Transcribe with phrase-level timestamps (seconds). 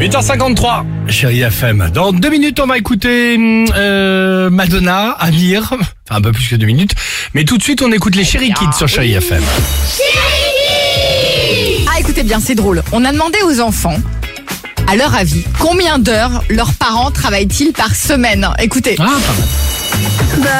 [0.00, 1.90] 8h53, chérie FM.
[1.92, 3.36] Dans deux minutes, on va écouter
[3.76, 5.74] euh, Madonna, Amir.
[5.74, 6.92] Enfin, un peu plus que deux minutes.
[7.34, 9.42] Mais tout de suite, on écoute les Chéri Kids sur chérie FM.
[11.86, 12.82] Ah, écoutez bien, c'est drôle.
[12.92, 13.96] On a demandé aux enfants,
[14.86, 18.48] à leur avis, combien d'heures leurs parents travaillent-ils par semaine?
[18.58, 19.67] Écoutez, Ah, pas mal.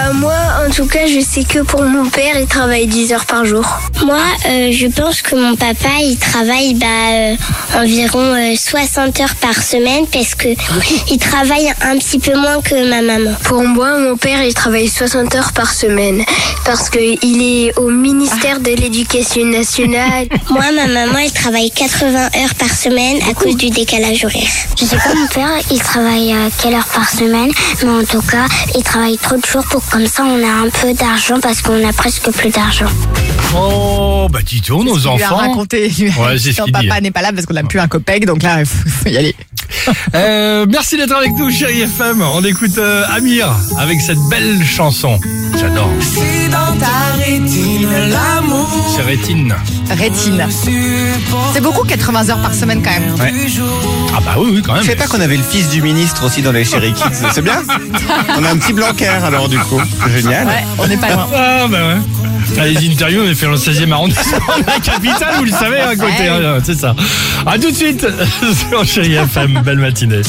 [0.09, 0.35] Bah moi
[0.67, 3.67] en tout cas je sais que pour mon père il travaille 10 heures par jour.
[4.05, 7.37] Moi euh, je pense que mon papa il travaille bah, euh,
[7.77, 10.49] environ euh, 60 heures par semaine parce que
[11.11, 13.33] il travaille un petit peu moins que ma maman.
[13.45, 16.25] Pour moi mon père il travaille 60 heures par semaine
[16.65, 20.27] parce que il est au ministère de l'éducation nationale.
[20.51, 24.49] moi ma maman elle travaille 80 heures par semaine à cause du décalage horaire.
[24.79, 27.51] Je sais pas mon père il travaille euh, quelle heure par semaine
[27.83, 30.71] mais en tout cas il travaille trop de jours pour comme ça on a un
[30.71, 32.87] peu d'argent parce qu'on a presque plus d'argent.
[33.57, 35.37] Oh, bah dis donc, nos il lui a enfants.
[35.37, 35.93] raconté.
[35.99, 36.87] Ouais, c'est ce Son qu'il dit.
[36.87, 39.17] papa n'est pas là parce qu'on n'a plus un copec, donc là, il faut, y
[39.17, 39.35] aller.
[40.15, 42.23] Euh, merci d'être avec nous, chérie FM.
[42.23, 45.19] On écoute euh, Amir avec cette belle chanson.
[45.59, 45.91] J'adore.
[48.99, 49.55] C'est Rétine.
[49.91, 50.47] Rétine.
[51.53, 53.15] C'est beaucoup 80 heures par semaine quand même.
[53.15, 53.33] Ouais.
[54.17, 54.85] Ah bah oui, oui, quand Je même.
[54.85, 57.05] savais pas qu'on avait le fils du ministre aussi dans les Chéri Kids.
[57.33, 57.63] C'est bien
[58.37, 59.81] On a un petit Blanquer alors du coup.
[60.05, 60.47] C'est génial.
[60.47, 61.27] Ouais, on n'est pas loin.
[61.35, 62.01] Ah bah ouais.
[62.59, 65.51] Ah, Les interviews, on est fait dans le 16e arrondissement de la capitale, vous le
[65.53, 66.29] savez, à côté, Ouais.
[66.47, 66.95] hein, c'est ça.
[67.47, 68.07] À tout de suite
[68.71, 70.23] sur Chérie FM, belle matinée.